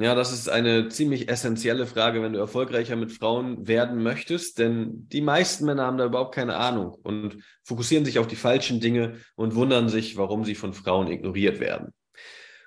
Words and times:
Ja, 0.00 0.14
das 0.14 0.32
ist 0.32 0.48
eine 0.48 0.88
ziemlich 0.90 1.28
essentielle 1.28 1.84
Frage, 1.84 2.22
wenn 2.22 2.32
du 2.32 2.38
erfolgreicher 2.38 2.94
mit 2.94 3.10
Frauen 3.10 3.66
werden 3.66 4.00
möchtest, 4.00 4.60
denn 4.60 5.08
die 5.08 5.20
meisten 5.20 5.66
Männer 5.66 5.86
haben 5.86 5.98
da 5.98 6.04
überhaupt 6.04 6.36
keine 6.36 6.54
Ahnung 6.54 6.94
und 7.02 7.42
fokussieren 7.64 8.04
sich 8.04 8.20
auf 8.20 8.28
die 8.28 8.36
falschen 8.36 8.78
Dinge 8.78 9.18
und 9.34 9.56
wundern 9.56 9.88
sich, 9.88 10.16
warum 10.16 10.44
sie 10.44 10.54
von 10.54 10.72
Frauen 10.72 11.08
ignoriert 11.08 11.58
werden. 11.58 11.92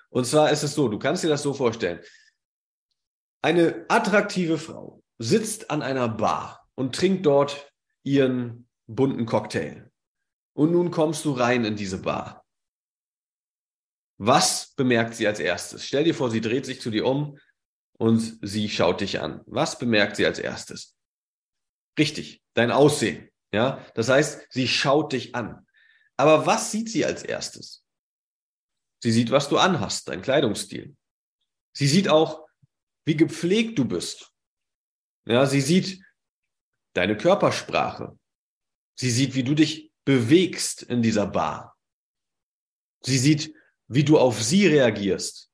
Und 0.10 0.26
zwar 0.26 0.52
ist 0.52 0.64
es 0.64 0.76
so, 0.76 0.90
du 0.90 1.00
kannst 1.00 1.24
dir 1.24 1.30
das 1.30 1.42
so 1.42 1.54
vorstellen. 1.54 2.02
Eine 3.42 3.86
attraktive 3.88 4.58
Frau 4.58 5.02
sitzt 5.18 5.72
an 5.72 5.82
einer 5.82 6.10
Bar 6.10 6.68
und 6.76 6.94
trinkt 6.94 7.26
dort 7.26 7.72
ihren 8.04 8.68
bunten 8.88 9.26
Cocktail. 9.26 9.90
Und 10.54 10.74
nun 10.74 10.92
kommst 10.92 11.24
du 11.24 11.32
rein 11.32 11.64
in 11.64 11.78
diese 11.78 12.02
Bar. 12.02 12.41
Was 14.24 14.76
bemerkt 14.76 15.16
sie 15.16 15.26
als 15.26 15.40
erstes? 15.40 15.84
Stell 15.84 16.04
dir 16.04 16.14
vor, 16.14 16.30
sie 16.30 16.42
dreht 16.42 16.68
sich 16.68 16.80
zu 16.80 16.92
dir 16.92 17.08
um 17.08 17.40
und 17.98 18.38
sie 18.44 18.70
schaut 18.70 19.02
dich 19.02 19.20
an. 19.20 19.42
Was 19.48 19.80
bemerkt 19.80 20.16
sie 20.16 20.28
als 20.28 20.38
erstes? 20.38 20.96
Richtig, 21.98 22.44
dein 22.54 22.70
Aussehen. 22.70 23.32
Ja, 23.52 23.84
das 23.96 24.10
heißt, 24.10 24.46
sie 24.52 24.68
schaut 24.68 25.14
dich 25.14 25.34
an. 25.34 25.66
Aber 26.18 26.46
was 26.46 26.70
sieht 26.70 26.92
sie 26.92 27.04
als 27.04 27.24
erstes? 27.24 27.84
Sie 29.02 29.12
sieht, 29.12 29.32
was 29.32 29.50
du 29.50 29.58
anhast, 29.58 30.08
dein 30.08 30.22
Kleidungsstil. 30.22 30.96
Sie 31.74 31.88
sieht 31.88 32.08
auch, 32.08 32.48
wie 33.06 33.18
gepflegt 33.18 33.80
du 33.80 33.86
bist. 33.86 34.32
Ja, 35.26 35.48
sie 35.48 35.62
sieht 35.62 36.00
deine 36.94 37.18
Körpersprache. 37.18 38.20
Sie 39.00 39.10
sieht, 39.10 39.34
wie 39.34 39.44
du 39.44 39.56
dich 39.56 39.92
bewegst 40.06 40.84
in 40.84 41.02
dieser 41.02 41.26
Bar. 41.26 41.76
Sie 43.04 43.18
sieht, 43.18 43.56
wie 43.94 44.06
du 44.06 44.18
auf 44.18 44.42
sie 44.42 44.68
reagierst. 44.68 45.50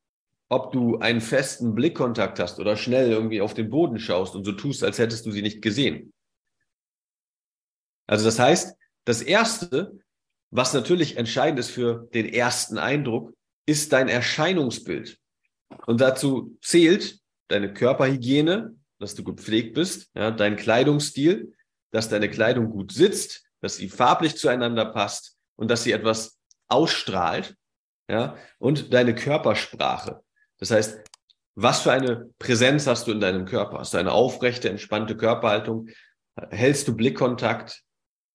Ob 0.47 0.71
du 0.71 0.99
einen 0.99 1.21
festen 1.21 1.73
Blickkontakt 1.73 2.39
hast 2.39 2.59
oder 2.59 2.77
schnell 2.77 3.09
irgendwie 3.09 3.41
auf 3.41 3.55
den 3.55 3.71
Boden 3.71 3.97
schaust 3.97 4.35
und 4.35 4.45
so 4.45 4.51
tust, 4.51 4.83
als 4.83 4.99
hättest 4.99 5.25
du 5.25 5.31
sie 5.31 5.41
nicht 5.41 5.61
gesehen. 5.61 6.13
Also 8.05 8.25
das 8.25 8.37
heißt, 8.37 8.77
das 9.05 9.23
Erste, 9.23 9.99
was 10.51 10.73
natürlich 10.73 11.17
entscheidend 11.17 11.59
ist 11.59 11.71
für 11.71 12.07
den 12.13 12.31
ersten 12.31 12.77
Eindruck, 12.77 13.33
ist 13.65 13.91
dein 13.91 14.07
Erscheinungsbild. 14.07 15.19
Und 15.87 15.99
dazu 15.99 16.57
zählt 16.61 17.19
deine 17.47 17.73
Körperhygiene, 17.73 18.75
dass 18.99 19.15
du 19.15 19.23
gepflegt 19.23 19.73
bist, 19.73 20.11
ja, 20.13 20.29
dein 20.29 20.57
Kleidungsstil, 20.57 21.53
dass 21.91 22.07
deine 22.07 22.29
Kleidung 22.29 22.69
gut 22.69 22.91
sitzt, 22.91 23.45
dass 23.61 23.77
sie 23.77 23.89
farblich 23.89 24.37
zueinander 24.37 24.85
passt 24.85 25.37
und 25.55 25.71
dass 25.71 25.83
sie 25.83 25.91
etwas 25.91 26.39
ausstrahlt, 26.67 27.57
ja, 28.07 28.37
und 28.59 28.93
deine 28.93 29.15
Körpersprache. 29.15 30.21
Das 30.57 30.71
heißt, 30.71 30.99
was 31.55 31.81
für 31.81 31.91
eine 31.91 32.29
Präsenz 32.39 32.87
hast 32.87 33.07
du 33.07 33.11
in 33.11 33.19
deinem 33.19 33.45
Körper? 33.45 33.79
Hast 33.79 33.93
du 33.93 33.97
eine 33.97 34.11
aufrechte, 34.11 34.69
entspannte 34.69 35.17
Körperhaltung? 35.17 35.89
Hältst 36.51 36.87
du 36.87 36.95
Blickkontakt? 36.95 37.83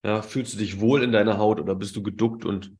Ja, 0.04 0.22
fühlst 0.22 0.54
du 0.54 0.58
dich 0.58 0.80
wohl 0.80 1.02
in 1.02 1.12
deiner 1.12 1.38
Haut 1.38 1.60
oder 1.60 1.76
bist 1.76 1.94
du 1.94 2.02
geduckt 2.02 2.44
und 2.44 2.76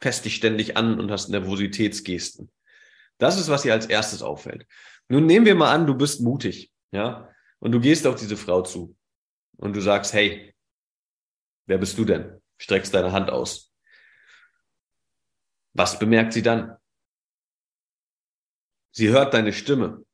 fest 0.00 0.24
dich 0.24 0.34
ständig 0.34 0.76
an 0.76 0.98
und 0.98 1.10
hast 1.10 1.28
Nervositätsgesten? 1.28 2.50
Das 3.18 3.38
ist, 3.38 3.50
was 3.50 3.62
dir 3.62 3.74
als 3.74 3.86
erstes 3.86 4.22
auffällt. 4.22 4.66
Nun 5.08 5.26
nehmen 5.26 5.44
wir 5.44 5.54
mal 5.54 5.72
an, 5.72 5.86
du 5.86 5.94
bist 5.94 6.22
mutig, 6.22 6.72
ja, 6.90 7.28
und 7.58 7.72
du 7.72 7.80
gehst 7.80 8.06
auf 8.06 8.16
diese 8.16 8.36
Frau 8.36 8.62
zu 8.62 8.96
und 9.58 9.76
du 9.76 9.80
sagst, 9.80 10.14
hey, 10.14 10.54
wer 11.66 11.78
bist 11.78 11.98
du 11.98 12.04
denn? 12.04 12.40
Streckst 12.58 12.94
deine 12.94 13.12
Hand 13.12 13.30
aus. 13.30 13.71
Was 15.74 15.98
bemerkt 15.98 16.32
sie 16.32 16.42
dann? 16.42 16.76
Sie 18.94 19.08
hört 19.08 19.32
deine 19.32 19.52
Stimme 19.52 20.04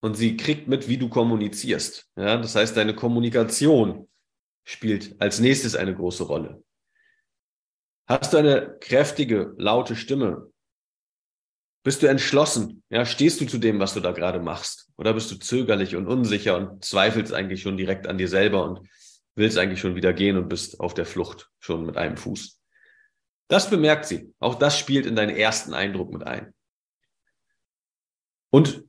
und 0.00 0.14
sie 0.14 0.36
kriegt 0.36 0.68
mit, 0.68 0.88
wie 0.88 0.98
du 0.98 1.08
kommunizierst. 1.08 2.08
Ja, 2.16 2.36
das 2.36 2.54
heißt, 2.54 2.76
deine 2.76 2.94
Kommunikation 2.94 4.08
spielt 4.64 5.20
als 5.20 5.40
nächstes 5.40 5.74
eine 5.74 5.94
große 5.94 6.24
Rolle. 6.24 6.62
Hast 8.06 8.32
du 8.32 8.38
eine 8.38 8.78
kräftige, 8.80 9.54
laute 9.58 9.96
Stimme? 9.96 10.50
Bist 11.84 12.02
du 12.02 12.06
entschlossen? 12.06 12.82
Ja, 12.90 13.04
stehst 13.04 13.40
du 13.40 13.46
zu 13.46 13.58
dem, 13.58 13.80
was 13.80 13.94
du 13.94 14.00
da 14.00 14.12
gerade 14.12 14.40
machst? 14.40 14.90
Oder 14.96 15.14
bist 15.14 15.30
du 15.30 15.36
zögerlich 15.36 15.96
und 15.96 16.06
unsicher 16.06 16.56
und 16.56 16.84
zweifelst 16.84 17.32
eigentlich 17.32 17.62
schon 17.62 17.76
direkt 17.76 18.06
an 18.06 18.18
dir 18.18 18.28
selber 18.28 18.64
und 18.64 18.88
willst 19.34 19.58
eigentlich 19.58 19.80
schon 19.80 19.94
wieder 19.94 20.12
gehen 20.12 20.36
und 20.36 20.48
bist 20.48 20.80
auf 20.80 20.94
der 20.94 21.06
Flucht 21.06 21.50
schon 21.58 21.84
mit 21.86 21.96
einem 21.96 22.16
Fuß? 22.16 22.57
Das 23.48 23.70
bemerkt 23.70 24.06
sie. 24.06 24.32
Auch 24.38 24.54
das 24.54 24.78
spielt 24.78 25.06
in 25.06 25.16
deinen 25.16 25.34
ersten 25.34 25.74
Eindruck 25.74 26.12
mit 26.12 26.26
ein. 26.26 26.54
Und 28.50 28.84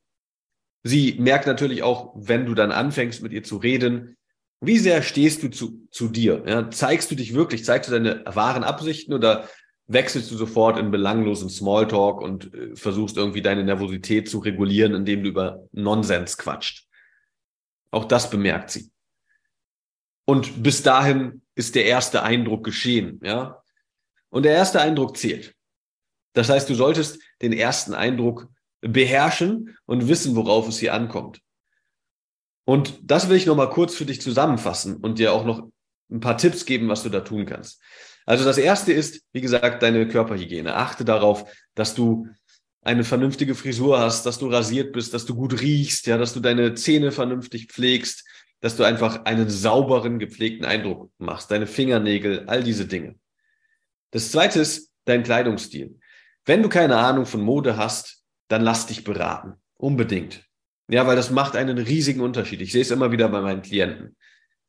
sie 0.83 1.15
merkt 1.19 1.47
natürlich 1.47 1.83
auch, 1.83 2.13
wenn 2.15 2.45
du 2.45 2.53
dann 2.53 2.71
anfängst, 2.71 3.21
mit 3.21 3.31
ihr 3.31 3.43
zu 3.43 3.57
reden, 3.57 4.17
wie 4.61 4.77
sehr 4.77 5.01
stehst 5.01 5.41
du 5.43 5.49
zu, 5.49 5.87
zu 5.89 6.09
dir? 6.09 6.43
Ja, 6.45 6.69
zeigst 6.69 7.09
du 7.11 7.15
dich 7.15 7.33
wirklich, 7.33 7.63
zeigst 7.63 7.89
du 7.89 7.93
deine 7.93 8.23
wahren 8.25 8.65
Absichten 8.65 9.13
oder 9.13 9.47
wechselst 9.87 10.29
du 10.31 10.35
sofort 10.35 10.77
in 10.77 10.91
belanglosen 10.91 11.49
Smalltalk 11.49 12.21
und 12.21 12.53
äh, 12.53 12.75
versuchst 12.75 13.17
irgendwie 13.17 13.41
deine 13.41 13.63
Nervosität 13.63 14.29
zu 14.29 14.39
regulieren, 14.39 14.93
indem 14.93 15.23
du 15.23 15.29
über 15.29 15.67
Nonsens 15.71 16.37
quatscht? 16.37 16.87
Auch 17.91 18.05
das 18.05 18.29
bemerkt 18.29 18.69
sie. 18.69 18.91
Und 20.25 20.61
bis 20.61 20.83
dahin 20.83 21.41
ist 21.55 21.73
der 21.75 21.85
erste 21.85 22.21
Eindruck 22.21 22.63
geschehen, 22.63 23.19
ja. 23.23 23.58
Und 24.29 24.43
der 24.43 24.53
erste 24.53 24.81
Eindruck 24.81 25.17
zählt. 25.17 25.55
Das 26.33 26.49
heißt, 26.49 26.69
du 26.69 26.75
solltest 26.75 27.19
den 27.41 27.53
ersten 27.53 27.93
Eindruck 27.93 28.47
beherrschen 28.81 29.77
und 29.85 30.07
wissen, 30.07 30.35
worauf 30.35 30.67
es 30.67 30.79
hier 30.79 30.93
ankommt. 30.93 31.41
Und 32.65 32.99
das 33.03 33.29
will 33.29 33.37
ich 33.37 33.45
nochmal 33.45 33.69
kurz 33.69 33.95
für 33.95 34.05
dich 34.05 34.21
zusammenfassen 34.21 34.97
und 34.97 35.17
dir 35.17 35.33
auch 35.33 35.43
noch 35.43 35.69
ein 36.11 36.19
paar 36.19 36.37
Tipps 36.37 36.65
geben, 36.65 36.87
was 36.87 37.03
du 37.03 37.09
da 37.09 37.21
tun 37.21 37.45
kannst. 37.45 37.81
Also 38.25 38.45
das 38.45 38.59
erste 38.59 38.93
ist, 38.93 39.23
wie 39.33 39.41
gesagt, 39.41 39.81
deine 39.81 40.07
Körperhygiene. 40.07 40.75
Achte 40.75 41.03
darauf, 41.03 41.51
dass 41.73 41.95
du 41.95 42.27
eine 42.81 43.03
vernünftige 43.03 43.55
Frisur 43.55 43.99
hast, 43.99 44.25
dass 44.25 44.37
du 44.37 44.47
rasiert 44.47 44.93
bist, 44.93 45.13
dass 45.13 45.25
du 45.25 45.35
gut 45.35 45.61
riechst, 45.61 46.07
ja, 46.07 46.17
dass 46.17 46.33
du 46.33 46.39
deine 46.39 46.75
Zähne 46.75 47.11
vernünftig 47.11 47.67
pflegst, 47.67 48.23
dass 48.61 48.75
du 48.75 48.83
einfach 48.83 49.25
einen 49.25 49.49
sauberen, 49.49 50.19
gepflegten 50.19 50.65
Eindruck 50.65 51.11
machst, 51.17 51.49
deine 51.51 51.67
Fingernägel, 51.67 52.45
all 52.47 52.63
diese 52.63 52.85
Dinge. 52.85 53.15
Das 54.11 54.31
zweite 54.31 54.59
ist 54.59 54.91
dein 55.05 55.23
Kleidungsstil. 55.23 55.99
Wenn 56.45 56.63
du 56.63 56.69
keine 56.69 56.97
Ahnung 56.97 57.25
von 57.25 57.41
Mode 57.41 57.77
hast, 57.77 58.23
dann 58.47 58.61
lass 58.61 58.87
dich 58.87 59.03
beraten. 59.03 59.53
Unbedingt. 59.75 60.43
Ja, 60.89 61.05
weil 61.05 61.15
das 61.15 61.29
macht 61.29 61.55
einen 61.55 61.77
riesigen 61.77 62.21
Unterschied. 62.21 62.61
Ich 62.61 62.71
sehe 62.71 62.81
es 62.81 62.91
immer 62.91 63.11
wieder 63.11 63.29
bei 63.29 63.41
meinen 63.41 63.61
Klienten. 63.61 64.15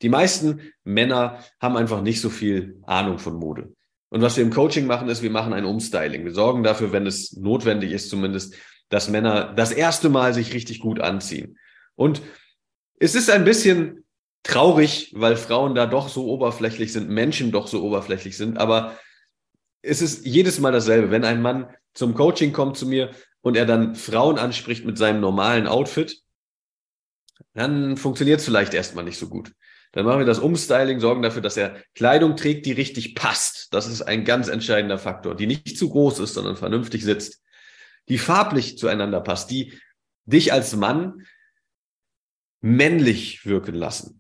Die 0.03 0.09
meisten 0.09 0.73
Männer 0.84 1.43
haben 1.61 1.77
einfach 1.77 2.03
nicht 2.03 2.21
so 2.21 2.31
viel 2.31 2.81
Ahnung 2.87 3.19
von 3.19 3.34
Mode. 3.34 3.75
Und 4.11 4.23
was 4.23 4.37
wir 4.37 4.45
im 4.45 4.53
Coaching 4.53 4.87
machen, 4.87 5.09
ist, 5.09 5.23
wir 5.23 5.31
machen 5.31 5.53
ein 5.53 5.65
Umstyling. 5.65 6.25
Wir 6.25 6.34
sorgen 6.34 6.62
dafür, 6.62 6.93
wenn 6.93 7.06
es 7.06 7.37
notwendig 7.37 7.93
ist, 7.93 8.11
zumindest, 8.11 8.55
dass 8.89 9.09
Männer 9.09 9.53
das 9.55 9.73
erste 9.73 10.09
Mal 10.09 10.34
sich 10.34 10.53
richtig 10.53 10.81
gut 10.81 11.00
anziehen. 11.00 11.59
Und 11.95 12.23
es 12.99 13.15
ist 13.15 13.31
ein 13.31 13.45
bisschen 13.45 14.05
traurig, 14.43 15.12
weil 15.17 15.37
Frauen 15.37 15.75
da 15.75 15.87
doch 15.87 16.09
so 16.09 16.27
oberflächlich 16.27 16.93
sind, 16.93 17.09
Menschen 17.09 17.53
doch 17.53 17.67
so 17.67 17.82
oberflächlich 17.82 18.37
sind, 18.37 18.59
aber 18.59 18.99
es 19.82 20.03
ist 20.03 20.27
jedes 20.27 20.59
Mal 20.59 20.73
dasselbe. 20.73 21.11
Wenn 21.11 21.25
ein 21.25 21.43
Mann 21.43 21.75
zum 21.94 22.15
Coaching 22.15 22.53
kommt 22.53 22.77
zu 22.77 22.87
mir 22.87 23.11
und 23.41 23.56
er 23.56 23.67
dann 23.67 23.94
Frauen 23.94 24.38
anspricht 24.38 24.85
mit 24.85 24.99
seinem 24.99 25.21
normalen 25.21 25.67
Outfit, 25.67 26.23
dann 27.55 27.97
funktioniert 27.97 28.41
es 28.41 28.44
vielleicht 28.44 28.75
erstmal 28.75 29.05
nicht 29.05 29.19
so 29.19 29.29
gut. 29.29 29.53
Dann 29.93 30.06
machen 30.06 30.21
wir 30.21 30.27
das 30.27 30.38
Umstyling, 30.38 31.00
sorgen 31.00 31.23
dafür, 31.23 31.43
dass 31.43 31.56
er 31.56 31.82
Kleidung 31.94 32.37
trägt, 32.37 32.65
die 32.65 32.73
richtig 32.73 33.17
passt. 33.17 33.75
Das 33.75 33.88
ist 33.88 34.03
ein 34.03 34.25
ganz 34.25 34.49
entscheidender 34.49 34.99
Faktor, 34.99 35.35
die 35.35 35.47
nicht 35.47 35.77
zu 35.77 35.91
groß 35.91 36.21
ist, 36.21 36.35
sondern 36.35 36.56
vernünftig 36.56 37.03
sitzt, 37.03 37.43
die 38.09 38.19
farblich 38.19 38.79
zueinander 38.79 39.21
passt, 39.21 39.50
die 39.50 39.79
dich 40.26 40.53
als 40.53 40.76
Mann 40.76 41.26
männlich 42.61 43.47
wirken 43.47 43.75
lassen. 43.75 44.19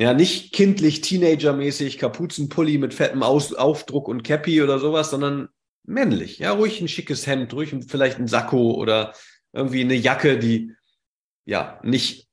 Ja, 0.00 0.14
nicht 0.14 0.54
kindlich, 0.54 1.02
teenagermäßig, 1.02 1.98
Kapuzenpulli 1.98 2.78
mit 2.78 2.94
fettem 2.94 3.22
Aus 3.22 3.52
Aufdruck 3.52 4.08
und 4.08 4.22
Cappy 4.22 4.62
oder 4.62 4.78
sowas, 4.78 5.10
sondern 5.10 5.50
männlich. 5.84 6.38
Ja, 6.38 6.52
ruhig 6.52 6.80
ein 6.80 6.88
schickes 6.88 7.26
Hemd, 7.26 7.52
ruhig 7.52 7.74
vielleicht 7.86 8.18
ein 8.18 8.26
Sakko 8.26 8.72
oder 8.72 9.12
irgendwie 9.52 9.82
eine 9.82 9.92
Jacke, 9.92 10.38
die 10.38 10.72
ja 11.44 11.78
nicht 11.82 12.28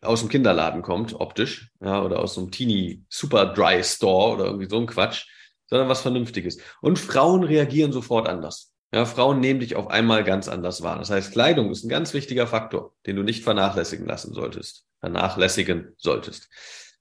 aus 0.00 0.20
dem 0.20 0.28
Kinderladen 0.28 0.82
kommt, 0.82 1.14
optisch, 1.14 1.72
ja, 1.80 2.04
oder 2.04 2.20
aus 2.20 2.34
so 2.34 2.42
einem 2.42 2.52
Teenie 2.52 3.02
Super 3.08 3.46
Dry 3.46 3.82
Store 3.82 4.34
oder 4.34 4.44
irgendwie 4.44 4.68
so 4.70 4.78
ein 4.78 4.86
Quatsch, 4.86 5.26
sondern 5.66 5.88
was 5.88 6.02
Vernünftiges. 6.02 6.58
Und 6.80 7.00
Frauen 7.00 7.42
reagieren 7.42 7.90
sofort 7.90 8.28
anders. 8.28 8.72
Ja, 8.94 9.04
Frauen 9.06 9.40
nehmen 9.40 9.58
dich 9.58 9.74
auf 9.74 9.88
einmal 9.88 10.22
ganz 10.22 10.46
anders 10.46 10.82
wahr. 10.82 10.98
Das 10.98 11.10
heißt, 11.10 11.32
Kleidung 11.32 11.72
ist 11.72 11.82
ein 11.82 11.88
ganz 11.88 12.14
wichtiger 12.14 12.46
Faktor, 12.46 12.94
den 13.06 13.16
du 13.16 13.24
nicht 13.24 13.42
vernachlässigen 13.42 14.06
lassen 14.06 14.32
solltest, 14.34 14.84
vernachlässigen 15.00 15.96
solltest. 15.96 16.48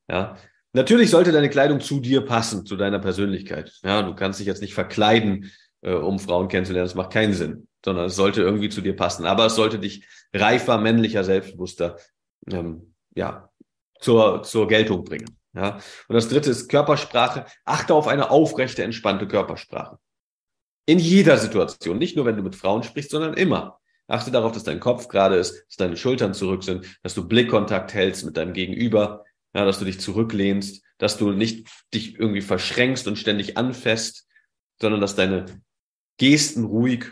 Ja, 0.10 0.38
natürlich 0.74 1.10
sollte 1.10 1.32
deine 1.32 1.50
Kleidung 1.50 1.82
zu 1.82 2.00
dir 2.00 2.22
passen, 2.22 2.66
zu 2.66 2.76
deiner 2.76 3.00
Persönlichkeit. 3.00 3.74
Ja, 3.84 4.02
du 4.02 4.16
kannst 4.16 4.40
dich 4.40 4.48
jetzt 4.48 4.62
nicht 4.62 4.74
verkleiden, 4.74 5.52
äh, 5.82 5.94
um 5.94 6.20
Frauen 6.20 6.48
kennenzulernen. 6.48 6.88
Das 6.88 6.96
macht 6.96 7.12
keinen 7.12 7.34
Sinn, 7.34 7.68
sondern 7.84 8.06
es 8.06 8.16
sollte 8.16 8.42
irgendwie 8.42 8.70
zu 8.70 8.82
dir 8.82 8.96
passen. 8.96 9.26
Aber 9.26 9.46
es 9.46 9.56
sollte 9.56 9.80
dich 9.80 10.06
reifer, 10.34 10.78
männlicher, 10.78 11.24
selbstbewusster, 11.24 11.98
ähm, 12.52 12.94
ja, 13.16 13.50
zur, 14.00 14.44
zur 14.44 14.68
Geltung 14.68 15.04
bringen. 15.04 15.38
Ja, 15.54 15.80
und 16.08 16.14
das 16.14 16.30
dritte 16.30 16.52
ist 16.52 16.70
Körpersprache. 16.70 17.46
Achte 17.66 17.94
auf 17.94 18.08
eine 18.08 18.30
aufrechte, 18.30 18.84
entspannte 18.84 19.28
Körpersprache. 19.28 19.98
In 20.86 21.00
jeder 21.00 21.38
Situation, 21.38 21.98
nicht 21.98 22.16
nur 22.16 22.26
wenn 22.26 22.38
du 22.38 22.44
mit 22.44 22.56
Frauen 22.56 22.84
sprichst, 22.84 23.12
sondern 23.12 23.34
immer. 23.34 23.80
Achte 24.08 24.32
darauf, 24.32 24.54
dass 24.54 24.64
dein 24.64 24.80
Kopf 24.80 25.10
gerade 25.10 25.36
ist, 25.36 25.66
dass 25.68 25.76
deine 25.76 25.98
Schultern 25.98 26.34
zurück 26.34 26.64
sind, 26.64 26.86
dass 27.04 27.14
du 27.14 27.28
Blickkontakt 27.28 27.94
hältst 27.94 28.24
mit 28.24 28.38
deinem 28.38 28.54
Gegenüber, 28.54 29.26
ja, 29.58 29.66
dass 29.66 29.80
du 29.80 29.86
dich 29.86 30.00
zurücklehnst, 30.00 30.84
dass 30.98 31.18
du 31.18 31.32
nicht 31.32 31.68
dich 31.94 32.20
irgendwie 32.20 32.42
verschränkst 32.42 33.08
und 33.08 33.18
ständig 33.18 33.58
anfasst, 33.58 34.28
sondern 34.80 35.02
dass 35.02 35.16
deine 35.16 35.62
Gesten 36.18 36.66
ruhig 36.66 37.06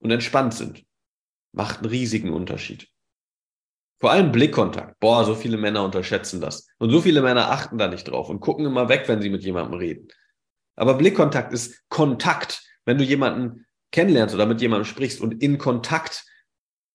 und 0.00 0.10
entspannt 0.10 0.54
sind. 0.54 0.84
Macht 1.52 1.78
einen 1.78 1.90
riesigen 1.90 2.32
Unterschied. 2.32 2.88
Vor 4.00 4.10
allem 4.10 4.32
Blickkontakt. 4.32 4.98
Boah, 4.98 5.24
so 5.24 5.34
viele 5.34 5.56
Männer 5.56 5.84
unterschätzen 5.84 6.40
das. 6.40 6.66
Und 6.78 6.90
so 6.90 7.00
viele 7.00 7.22
Männer 7.22 7.50
achten 7.50 7.78
da 7.78 7.86
nicht 7.88 8.04
drauf 8.04 8.28
und 8.28 8.40
gucken 8.40 8.66
immer 8.66 8.88
weg, 8.88 9.04
wenn 9.06 9.22
sie 9.22 9.30
mit 9.30 9.44
jemandem 9.44 9.78
reden. 9.78 10.08
Aber 10.74 10.94
Blickkontakt 10.94 11.52
ist 11.52 11.88
Kontakt 11.88 12.62
wenn 12.84 12.98
du 12.98 13.04
jemanden 13.04 13.66
kennenlernst 13.92 14.34
oder 14.34 14.46
mit 14.46 14.60
jemandem 14.60 14.86
sprichst 14.86 15.20
und 15.20 15.42
in 15.42 15.58
Kontakt 15.58 16.24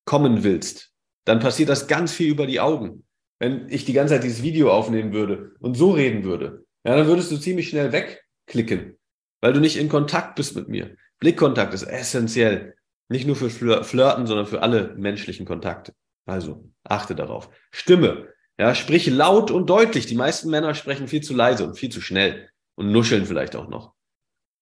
kommen 0.06 0.44
willst, 0.44 0.92
dann 1.26 1.40
passiert 1.40 1.70
das 1.70 1.88
ganz 1.88 2.14
viel 2.14 2.30
über 2.30 2.48
die 2.48 2.60
Augen. 2.60 3.07
Wenn 3.40 3.70
ich 3.70 3.86
die 3.86 3.94
ganze 3.94 4.16
Zeit 4.16 4.24
dieses 4.24 4.44
Video 4.44 4.72
aufnehmen 4.72 5.14
würde 5.14 5.56
und 5.60 5.76
so 5.76 5.92
reden 5.92 6.24
würde, 6.24 6.66
ja, 6.84 6.96
dann 6.96 7.08
würdest 7.08 7.32
du 7.32 7.38
ziemlich 7.38 7.70
schnell 7.70 7.92
wegklicken, 7.92 8.98
weil 9.42 9.54
du 9.54 9.60
nicht 9.60 9.78
in 9.78 9.90
Kontakt 9.90 10.36
bist 10.36 10.56
mit 10.56 10.68
mir. 10.70 10.96
Blickkontakt 11.20 11.74
ist 11.74 11.84
essentiell. 11.84 12.76
Nicht 13.10 13.26
nur 13.26 13.36
für 13.36 13.50
Flirten, 13.50 14.28
sondern 14.28 14.48
für 14.48 14.62
alle 14.62 14.96
menschlichen 14.96 15.46
Kontakte. 15.46 15.94
Also 16.26 16.70
achte 16.84 17.16
darauf. 17.16 17.50
Stimme. 17.72 18.28
Ja, 18.60 18.76
sprich 18.76 19.08
laut 19.08 19.52
und 19.52 19.70
deutlich. 19.70 20.08
Die 20.08 20.16
meisten 20.16 20.50
Männer 20.50 20.74
sprechen 20.74 21.08
viel 21.08 21.22
zu 21.22 21.34
leise 21.34 21.66
und 21.66 21.78
viel 21.78 21.90
zu 21.90 22.02
schnell 22.02 22.50
und 22.76 22.92
nuscheln 22.92 23.26
vielleicht 23.26 23.56
auch 23.56 23.70
noch. 23.70 23.94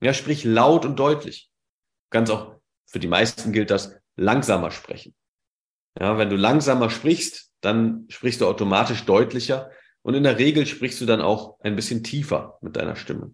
Ja, 0.02 0.14
sprich 0.14 0.44
laut 0.44 0.86
und 0.86 1.00
deutlich. 1.00 1.50
Ganz 2.12 2.30
auch 2.30 2.56
für 2.86 3.00
die 3.00 3.08
meisten 3.08 3.52
gilt 3.52 3.72
das 3.72 3.96
langsamer 4.16 4.72
sprechen. 4.72 5.16
Ja, 6.00 6.18
wenn 6.18 6.30
du 6.30 6.36
langsamer 6.36 6.90
sprichst, 6.90 7.52
dann 7.62 8.06
sprichst 8.10 8.42
du 8.42 8.48
automatisch 8.48 9.06
deutlicher 9.06 9.72
und 10.02 10.14
in 10.14 10.24
der 10.24 10.38
Regel 10.38 10.66
sprichst 10.66 11.02
du 11.02 11.06
dann 11.06 11.22
auch 11.22 11.60
ein 11.62 11.76
bisschen 11.76 12.04
tiefer 12.04 12.58
mit 12.62 12.76
deiner 12.76 12.96
Stimme. 12.96 13.34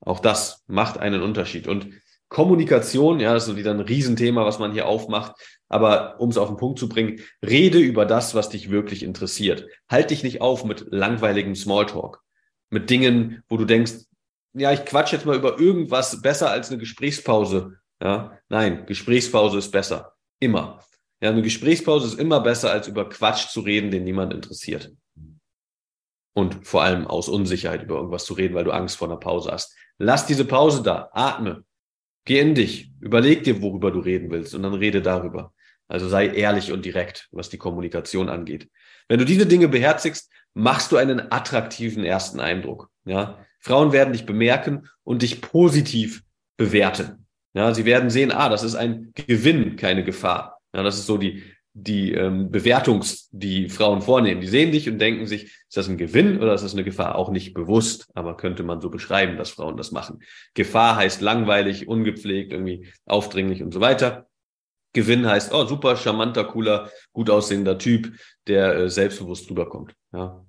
Auch 0.00 0.20
das 0.20 0.62
macht 0.66 0.98
einen 0.98 1.22
Unterschied. 1.22 1.66
Und 1.66 1.88
Kommunikation, 2.28 3.20
ja, 3.20 3.34
das 3.34 3.48
ist 3.48 3.56
wieder 3.56 3.72
ein 3.72 3.80
Riesenthema, 3.80 4.44
was 4.44 4.58
man 4.58 4.72
hier 4.72 4.86
aufmacht. 4.86 5.34
Aber 5.68 6.20
um 6.20 6.30
es 6.30 6.38
auf 6.38 6.48
den 6.48 6.56
Punkt 6.56 6.78
zu 6.78 6.88
bringen, 6.88 7.20
rede 7.44 7.78
über 7.78 8.04
das, 8.04 8.34
was 8.34 8.48
dich 8.48 8.70
wirklich 8.70 9.02
interessiert. 9.02 9.66
Halt 9.88 10.10
dich 10.10 10.22
nicht 10.22 10.40
auf 10.40 10.64
mit 10.64 10.86
langweiligem 10.90 11.54
Smalltalk. 11.54 12.22
Mit 12.70 12.90
Dingen, 12.90 13.42
wo 13.48 13.56
du 13.56 13.64
denkst, 13.64 13.92
ja, 14.54 14.72
ich 14.72 14.84
quatsch 14.84 15.12
jetzt 15.12 15.26
mal 15.26 15.36
über 15.36 15.58
irgendwas 15.58 16.22
besser 16.22 16.50
als 16.50 16.70
eine 16.70 16.78
Gesprächspause. 16.78 17.78
Ja, 18.02 18.38
nein, 18.48 18.86
Gesprächspause 18.86 19.58
ist 19.58 19.70
besser. 19.70 20.14
Immer. 20.40 20.80
Ja, 21.20 21.30
eine 21.30 21.42
Gesprächspause 21.42 22.06
ist 22.08 22.18
immer 22.18 22.40
besser, 22.40 22.70
als 22.70 22.88
über 22.88 23.08
Quatsch 23.08 23.48
zu 23.48 23.60
reden, 23.60 23.90
den 23.90 24.04
niemand 24.04 24.34
interessiert. 24.34 24.92
Und 26.34 26.66
vor 26.66 26.82
allem 26.82 27.06
aus 27.06 27.28
Unsicherheit 27.28 27.82
über 27.82 27.96
irgendwas 27.96 28.26
zu 28.26 28.34
reden, 28.34 28.54
weil 28.54 28.64
du 28.64 28.72
Angst 28.72 28.96
vor 28.96 29.08
einer 29.08 29.16
Pause 29.16 29.50
hast. 29.50 29.74
Lass 29.98 30.26
diese 30.26 30.44
Pause 30.44 30.82
da, 30.82 31.08
atme, 31.12 31.64
geh 32.26 32.40
in 32.40 32.54
dich, 32.54 32.92
überleg 33.00 33.44
dir, 33.44 33.62
worüber 33.62 33.90
du 33.90 34.00
reden 34.00 34.30
willst 34.30 34.54
und 34.54 34.62
dann 34.62 34.74
rede 34.74 35.00
darüber. 35.00 35.54
Also 35.88 36.08
sei 36.08 36.26
ehrlich 36.26 36.72
und 36.72 36.84
direkt, 36.84 37.28
was 37.30 37.48
die 37.48 37.58
Kommunikation 37.58 38.28
angeht. 38.28 38.68
Wenn 39.08 39.18
du 39.18 39.24
diese 39.24 39.46
Dinge 39.46 39.68
beherzigst, 39.68 40.30
machst 40.52 40.92
du 40.92 40.96
einen 40.96 41.32
attraktiven 41.32 42.04
ersten 42.04 42.40
Eindruck. 42.40 42.90
Ja, 43.04 43.38
Frauen 43.60 43.92
werden 43.92 44.12
dich 44.12 44.26
bemerken 44.26 44.88
und 45.04 45.22
dich 45.22 45.40
positiv 45.40 46.22
bewerten. 46.56 47.26
Ja, 47.54 47.72
sie 47.72 47.84
werden 47.84 48.10
sehen, 48.10 48.32
ah, 48.32 48.48
das 48.48 48.62
ist 48.62 48.74
ein 48.74 49.12
Gewinn, 49.14 49.76
keine 49.76 50.04
Gefahr. 50.04 50.55
Ja, 50.76 50.82
das 50.82 50.98
ist 50.98 51.06
so 51.06 51.16
die, 51.16 51.42
die 51.72 52.12
ähm, 52.12 52.50
Bewertungs, 52.50 53.30
die 53.32 53.70
Frauen 53.70 54.02
vornehmen. 54.02 54.42
Die 54.42 54.46
sehen 54.46 54.72
dich 54.72 54.90
und 54.90 54.98
denken 54.98 55.26
sich, 55.26 55.44
ist 55.44 55.76
das 55.76 55.88
ein 55.88 55.96
Gewinn 55.96 56.38
oder 56.42 56.52
ist 56.52 56.64
das 56.64 56.74
eine 56.74 56.84
Gefahr? 56.84 57.14
Auch 57.14 57.30
nicht 57.30 57.54
bewusst, 57.54 58.08
aber 58.12 58.36
könnte 58.36 58.62
man 58.62 58.82
so 58.82 58.90
beschreiben, 58.90 59.38
dass 59.38 59.48
Frauen 59.48 59.78
das 59.78 59.90
machen. 59.90 60.22
Gefahr 60.52 60.96
heißt 60.96 61.22
langweilig, 61.22 61.88
ungepflegt, 61.88 62.52
irgendwie 62.52 62.88
aufdringlich 63.06 63.62
und 63.62 63.72
so 63.72 63.80
weiter. 63.80 64.28
Gewinn 64.92 65.26
heißt, 65.26 65.54
oh, 65.54 65.64
super, 65.64 65.96
charmanter, 65.96 66.44
cooler, 66.44 66.90
gut 67.12 67.30
aussehender 67.30 67.78
Typ, 67.78 68.12
der 68.46 68.76
äh, 68.76 68.90
selbstbewusst 68.90 69.50
rüberkommt. 69.50 69.94
Ja. 70.12 70.44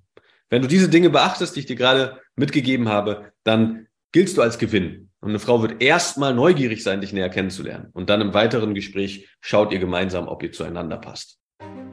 Wenn 0.49 0.61
du 0.61 0.67
diese 0.67 0.89
Dinge 0.89 1.09
beachtest, 1.09 1.55
die 1.55 1.61
ich 1.61 1.65
dir 1.67 1.77
gerade 1.77 2.19
mitgegeben 2.35 2.89
habe, 2.89 3.31
dann 3.43 3.87
giltst 4.11 4.35
du 4.35 4.41
als 4.41 4.57
Gewinn. 4.57 5.06
Und 5.19 5.29
eine 5.29 5.39
Frau 5.39 5.61
wird 5.61 5.81
erstmal 5.81 6.33
neugierig 6.33 6.83
sein, 6.83 7.01
dich 7.01 7.11
näher 7.11 7.29
kennenzulernen. 7.29 7.89
Und 7.93 8.09
dann 8.09 8.21
im 8.21 8.33
weiteren 8.33 8.73
Gespräch 8.73 9.27
schaut 9.41 9.71
ihr 9.71 9.79
gemeinsam, 9.79 10.27
ob 10.27 10.43
ihr 10.43 10.51
zueinander 10.51 10.97
passt. 10.97 11.37